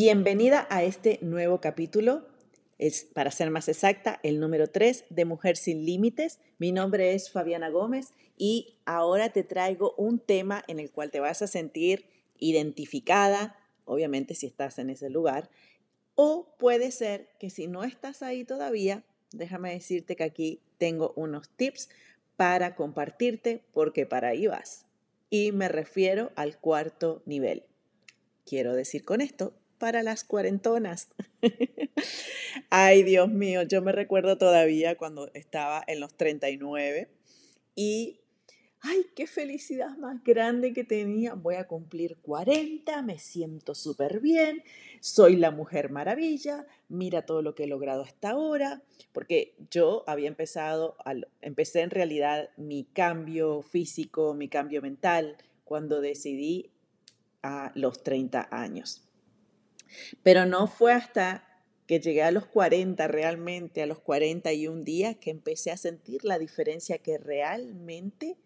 [0.00, 2.24] Bienvenida a este nuevo capítulo.
[2.78, 6.38] Es, para ser más exacta, el número 3 de Mujer sin Límites.
[6.58, 11.18] Mi nombre es Fabiana Gómez y ahora te traigo un tema en el cual te
[11.18, 12.06] vas a sentir
[12.38, 15.50] identificada, obviamente si estás en ese lugar,
[16.14, 21.48] o puede ser que si no estás ahí todavía, déjame decirte que aquí tengo unos
[21.48, 21.88] tips
[22.36, 24.86] para compartirte porque para ahí vas.
[25.28, 27.64] Y me refiero al cuarto nivel.
[28.44, 31.08] Quiero decir con esto, para las cuarentonas.
[32.70, 37.08] Ay, Dios mío, yo me recuerdo todavía cuando estaba en los 39
[37.74, 38.20] y
[38.80, 41.34] ay, qué felicidad más grande que tenía.
[41.34, 44.62] Voy a cumplir 40, me siento súper bien,
[45.00, 48.82] soy la mujer maravilla, mira todo lo que he logrado hasta ahora,
[49.12, 50.96] porque yo había empezado,
[51.40, 56.70] empecé en realidad mi cambio físico, mi cambio mental, cuando decidí
[57.42, 59.07] a los 30 años.
[60.22, 61.44] Pero no fue hasta
[61.86, 66.38] que llegué a los 40 realmente, a los 41 días, que empecé a sentir la
[66.38, 68.36] diferencia que realmente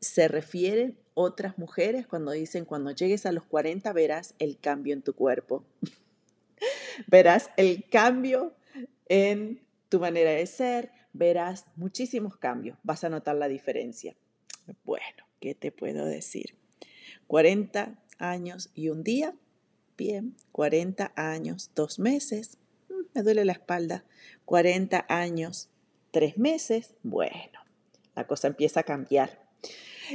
[0.00, 5.02] se refieren otras mujeres cuando dicen, cuando llegues a los 40 verás el cambio en
[5.02, 5.64] tu cuerpo.
[7.06, 8.54] verás el cambio
[9.08, 14.16] en tu manera de ser, verás muchísimos cambios, vas a notar la diferencia.
[14.84, 16.56] Bueno, ¿qué te puedo decir?
[17.26, 19.34] 40 años y un día,
[20.02, 22.58] bien, 40 años, dos meses,
[22.88, 24.04] mm, me duele la espalda,
[24.44, 25.68] 40 años,
[26.10, 27.60] tres meses, bueno,
[28.16, 29.48] la cosa empieza a cambiar.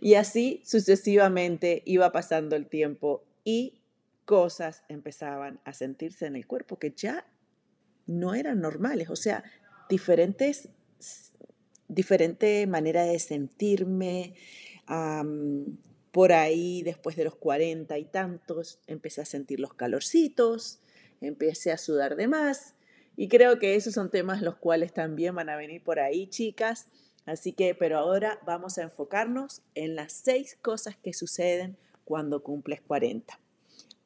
[0.00, 3.80] Y así sucesivamente iba pasando el tiempo y
[4.24, 7.26] cosas empezaban a sentirse en el cuerpo que ya
[8.06, 9.42] no eran normales, o sea,
[9.88, 10.68] diferentes,
[11.88, 14.34] diferente manera de sentirme.
[16.12, 20.80] Por ahí, después de los cuarenta y tantos, empecé a sentir los calorcitos,
[21.22, 22.74] empecé a sudar de más.
[23.16, 26.86] Y creo que esos son temas los cuales también van a venir por ahí, chicas.
[27.24, 32.82] Así que, pero ahora vamos a enfocarnos en las seis cosas que suceden cuando cumples
[32.82, 33.38] 40.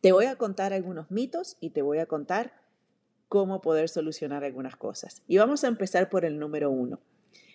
[0.00, 2.52] Te voy a contar algunos mitos y te voy a contar
[3.28, 5.22] cómo poder solucionar algunas cosas.
[5.26, 7.00] Y vamos a empezar por el número uno.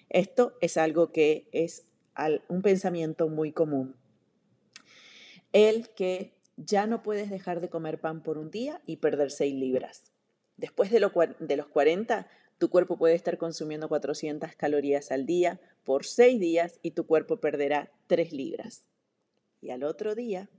[0.10, 1.86] Esto es algo que es
[2.48, 3.96] un pensamiento muy común.
[5.52, 9.56] El que ya no puedes dejar de comer pan por un día y perder 6
[9.56, 10.12] libras.
[10.58, 12.28] Después de, los 40
[12.58, 17.38] tu cuerpo puede estar consumiendo 400 calorías al día por 6 días y tu cuerpo
[17.38, 18.84] perderá 3 libras.
[19.62, 20.50] Y al otro día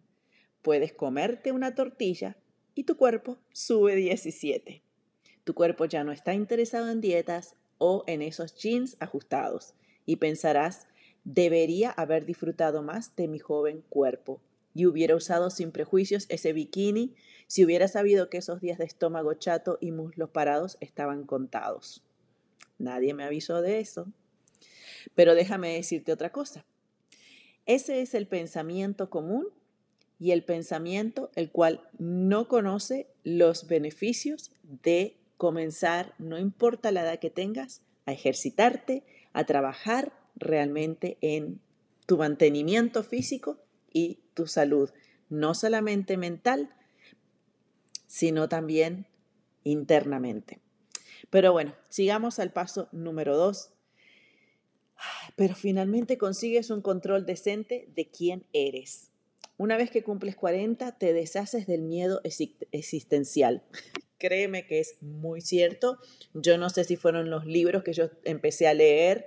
[0.62, 2.36] puedes comerte una tortilla
[2.74, 4.82] y tu cuerpo sube 17.
[5.44, 9.74] Tu cuerpo ya no está interesado en dietas o en esos jeans ajustados
[10.06, 10.88] y pensarás,
[11.24, 14.40] debería haber disfrutado más de mi joven cuerpo
[14.74, 17.14] y hubiera usado sin prejuicios ese bikini
[17.46, 22.04] si hubiera sabido que esos días de estómago chato y muslos parados estaban contados.
[22.78, 24.06] Nadie me avisó de eso.
[25.14, 26.64] Pero déjame decirte otra cosa.
[27.66, 29.48] Ese es el pensamiento común
[30.18, 37.18] y el pensamiento el cual no conoce los beneficios de comenzar, no importa la edad
[37.18, 41.60] que tengas, a ejercitarte, a trabajar realmente en
[42.06, 43.58] tu mantenimiento físico
[43.92, 44.90] y tu salud,
[45.28, 46.74] no solamente mental,
[48.06, 49.06] sino también
[49.64, 50.60] internamente.
[51.28, 53.74] Pero bueno, sigamos al paso número dos.
[55.36, 59.10] Pero finalmente consigues un control decente de quién eres.
[59.58, 62.22] Una vez que cumples 40, te deshaces del miedo
[62.72, 63.62] existencial.
[64.16, 65.98] Créeme que es muy cierto.
[66.32, 69.26] Yo no sé si fueron los libros que yo empecé a leer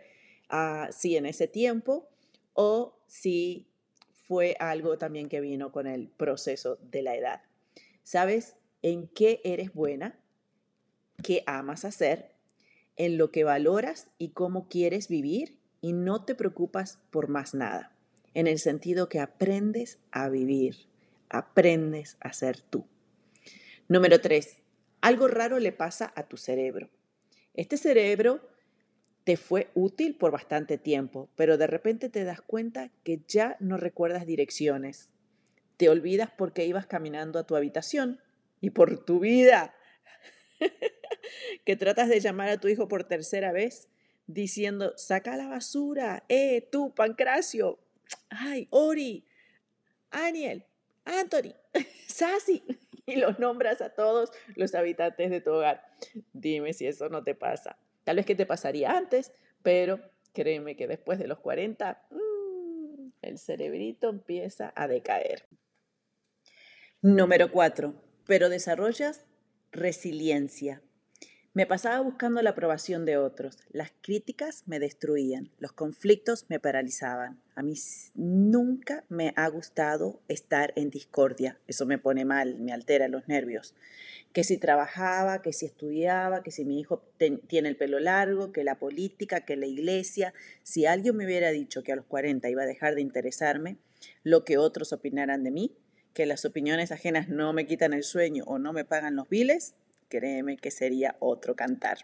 [0.50, 2.10] así en ese tiempo
[2.54, 3.73] o si
[4.24, 7.42] fue algo también que vino con el proceso de la edad.
[8.04, 8.56] ¿Sabes?
[8.84, 10.20] en qué eres buena,
[11.24, 12.36] qué amas hacer,
[12.96, 17.96] en lo que valoras y cómo quieres vivir y no te preocupas por más nada,
[18.36, 20.86] en el sentido que aprendes a vivir,
[21.30, 22.86] aprendes a ser tú.
[23.88, 24.58] Número tres,
[25.02, 26.90] algo raro le pasa a tu cerebro.
[27.54, 28.42] Este cerebro
[29.24, 33.78] te fue útil por bastante tiempo, pero de repente te das cuenta que ya no
[33.78, 35.10] recuerdas direcciones.
[35.78, 38.20] Te olvidas por qué ibas caminando a tu habitación
[38.62, 39.74] y por tu vida,
[41.66, 43.90] que tratas de llamar a tu hijo por tercera vez
[44.28, 47.80] diciendo, saca la basura, eh, tú, Pancracio,
[48.30, 49.26] ay, Ori,
[50.12, 50.66] Aniel,
[51.06, 51.56] Anthony,
[52.08, 52.64] Sassy,
[53.06, 55.86] y los nombras a todos los habitantes de tu hogar.
[56.32, 57.78] Dime si eso no te pasa.
[58.04, 60.00] Tal vez que te pasaría antes, pero
[60.34, 65.48] créeme que después de los 40, mm, el cerebrito empieza a decaer.
[67.02, 67.94] Número 4
[68.26, 69.26] pero desarrollas
[69.72, 70.82] resiliencia.
[71.56, 73.60] Me pasaba buscando la aprobación de otros.
[73.72, 77.40] Las críticas me destruían, los conflictos me paralizaban.
[77.54, 77.76] A mí
[78.16, 81.60] nunca me ha gustado estar en discordia.
[81.68, 83.76] Eso me pone mal, me altera los nervios.
[84.32, 87.04] Que si trabajaba, que si estudiaba, que si mi hijo
[87.46, 90.34] tiene el pelo largo, que la política, que la iglesia.
[90.64, 93.78] Si alguien me hubiera dicho que a los 40 iba a dejar de interesarme
[94.24, 95.78] lo que otros opinaran de mí,
[96.16, 99.76] que las opiniones ajenas no me quitan el sueño o no me pagan los biles,
[100.14, 101.98] créeme que sería otro cantar.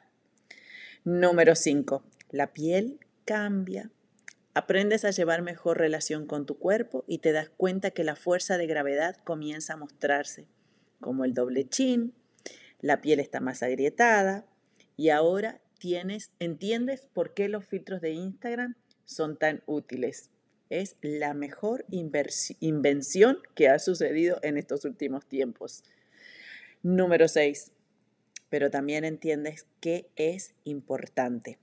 [1.03, 2.03] Número 5.
[2.31, 3.91] La piel cambia.
[4.55, 8.57] Aprendes a llevar mejor relación con tu cuerpo y te das cuenta que la fuerza
[8.57, 10.47] de gravedad comienza a mostrarse,
[10.99, 12.15] como el doble chin,
[12.81, 14.47] la piel está más agrietada
[14.97, 18.75] y ahora tienes, entiendes por qué los filtros de Instagram
[19.05, 20.31] son tan útiles.
[20.71, 25.83] Es la mejor invención que ha sucedido en estos últimos tiempos.
[26.81, 27.71] Número 6
[28.49, 31.59] pero también entiendes qué es importante.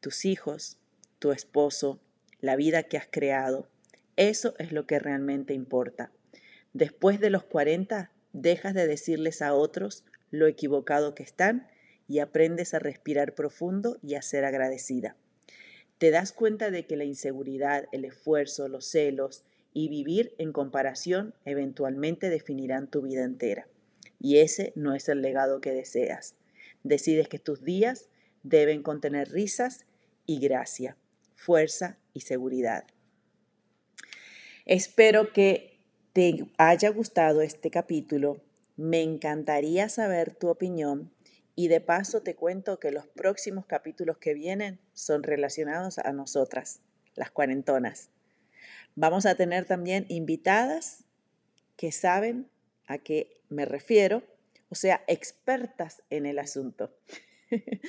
[0.00, 0.78] Tus hijos,
[1.18, 2.00] tu esposo,
[2.40, 3.68] la vida que has creado,
[4.16, 6.10] eso es lo que realmente importa.
[6.72, 11.68] Después de los 40, dejas de decirles a otros lo equivocado que están
[12.08, 15.16] y aprendes a respirar profundo y a ser agradecida.
[15.98, 21.34] Te das cuenta de que la inseguridad, el esfuerzo, los celos y vivir en comparación
[21.44, 23.68] eventualmente definirán tu vida entera
[24.24, 26.34] y ese no es el legado que deseas.
[26.82, 28.08] Decides que tus días
[28.42, 29.84] deben contener risas
[30.24, 30.96] y gracia,
[31.34, 32.86] fuerza y seguridad.
[34.64, 35.78] Espero que
[36.14, 38.40] te haya gustado este capítulo.
[38.78, 41.12] Me encantaría saber tu opinión
[41.54, 46.80] y de paso te cuento que los próximos capítulos que vienen son relacionados a nosotras,
[47.14, 48.08] las cuarentonas.
[48.94, 51.04] Vamos a tener también invitadas
[51.76, 52.48] que saben
[52.86, 54.22] a qué me refiero,
[54.68, 56.90] o sea, expertas en el asunto.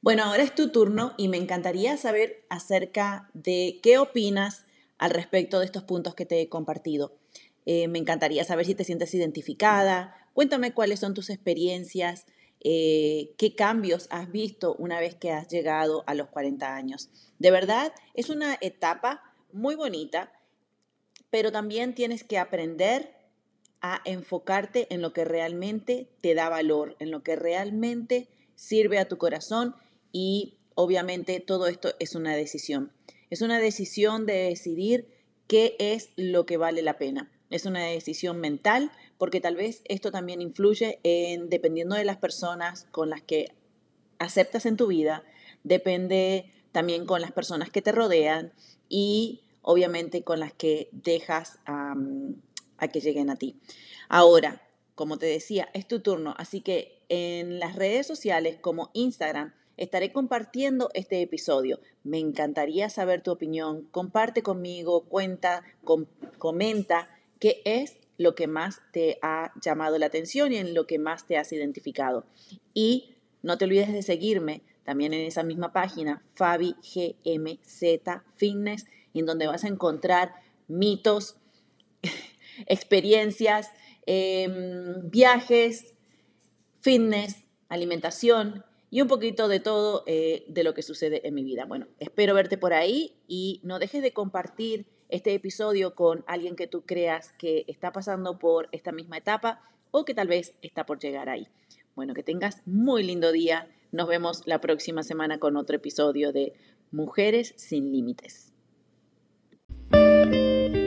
[0.00, 4.64] bueno, ahora es tu turno y me encantaría saber acerca de qué opinas
[4.98, 7.16] al respecto de estos puntos que te he compartido.
[7.66, 10.14] Eh, me encantaría saber si te sientes identificada.
[10.34, 12.26] Cuéntame cuáles son tus experiencias,
[12.62, 17.08] eh, qué cambios has visto una vez que has llegado a los 40 años.
[17.38, 19.22] De verdad, es una etapa
[19.52, 20.32] muy bonita
[21.30, 23.14] pero también tienes que aprender
[23.80, 29.08] a enfocarte en lo que realmente te da valor, en lo que realmente sirve a
[29.08, 29.74] tu corazón
[30.12, 32.92] y obviamente todo esto es una decisión.
[33.30, 35.08] Es una decisión de decidir
[35.46, 37.30] qué es lo que vale la pena.
[37.48, 42.86] Es una decisión mental porque tal vez esto también influye en, dependiendo de las personas
[42.90, 43.54] con las que
[44.18, 45.24] aceptas en tu vida,
[45.64, 48.52] depende también con las personas que te rodean
[48.88, 51.94] y obviamente con las que dejas a
[52.92, 53.60] que lleguen a ti.
[54.08, 54.62] Ahora,
[54.94, 60.12] como te decía, es tu turno, así que en las redes sociales como Instagram estaré
[60.12, 61.80] compartiendo este episodio.
[62.04, 63.88] Me encantaría saber tu opinión.
[63.90, 65.64] Comparte conmigo, cuenta,
[66.38, 67.08] comenta
[67.38, 71.26] qué es lo que más te ha llamado la atención y en lo que más
[71.26, 72.26] te has identificado.
[72.74, 79.26] Y no te olvides de seguirme también en esa misma página, Fabi GMZ Fitness en
[79.26, 80.34] donde vas a encontrar
[80.68, 81.36] mitos,
[82.66, 83.70] experiencias,
[84.06, 85.94] em, viajes,
[86.80, 91.64] fitness, alimentación y un poquito de todo eh, de lo que sucede en mi vida.
[91.64, 96.66] Bueno, espero verte por ahí y no dejes de compartir este episodio con alguien que
[96.66, 100.98] tú creas que está pasando por esta misma etapa o que tal vez está por
[100.98, 101.48] llegar ahí.
[101.94, 103.68] Bueno, que tengas muy lindo día.
[103.92, 106.54] Nos vemos la próxima semana con otro episodio de
[106.92, 108.49] Mujeres sin Límites.
[110.24, 110.79] Música